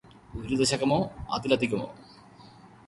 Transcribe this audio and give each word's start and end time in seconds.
ഒരു 0.39 0.55
ദശകമോ 0.55 0.97
അതിലധികമോ 1.31 1.87